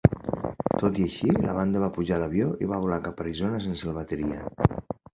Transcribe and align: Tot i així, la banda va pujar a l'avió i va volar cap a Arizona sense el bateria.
Tot 0.83 1.01
i 1.01 1.05
així, 1.07 1.29
la 1.43 1.53
banda 1.59 1.83
va 1.85 1.91
pujar 1.99 2.17
a 2.17 2.21
l'avió 2.25 2.49
i 2.67 2.73
va 2.75 2.83
volar 2.87 3.01
cap 3.07 3.23
a 3.25 3.27
Arizona 3.29 3.63
sense 3.71 3.89
el 3.93 3.99
bateria. 4.03 4.45